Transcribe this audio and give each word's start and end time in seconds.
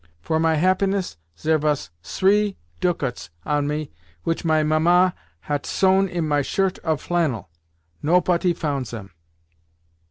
For 0.19 0.39
my 0.39 0.55
happiness 0.55 1.15
zere 1.37 1.59
vas 1.59 1.91
sree 2.01 2.57
tucats 2.81 3.29
on 3.45 3.67
me 3.67 3.91
which 4.23 4.43
my 4.43 4.63
Mamma 4.63 5.13
hat 5.41 5.67
sewn 5.67 6.07
in 6.07 6.27
my 6.27 6.41
shirt 6.41 6.79
of 6.79 6.99
flannel. 6.99 7.51
Nopoty 8.01 8.53
fount 8.55 8.87
zem. 8.87 9.11